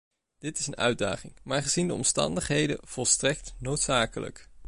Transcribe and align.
Dat 0.39 0.57
is 0.57 0.67
een 0.67 0.77
uitdaging, 0.77 1.33
maar 1.43 1.61
gezien 1.63 1.87
de 1.87 1.93
omstandigheden 1.93 2.77
volstrekt 2.83 3.53
noodzakelijk. 3.59 4.49